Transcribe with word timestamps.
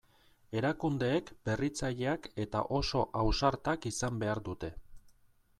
Erakundeek 0.61 1.29
berritzaileak 1.49 2.27
eta 2.45 2.63
oso 2.81 3.05
ausartak 3.25 3.89
izan 3.93 4.21
behar 4.25 4.47
dute. 4.49 4.75